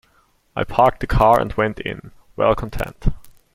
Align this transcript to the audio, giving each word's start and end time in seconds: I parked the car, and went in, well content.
I 0.55 0.63
parked 0.63 1.01
the 1.01 1.05
car, 1.05 1.39
and 1.39 1.53
went 1.53 1.79
in, 1.79 2.11
well 2.35 2.55
content. 2.55 3.09